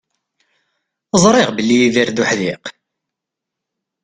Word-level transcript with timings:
Ẓriɣ 1.23 1.47
belli 1.55 1.75
Yidir 1.79 2.09
d 2.11 2.17
uḥdiq. 2.23 2.63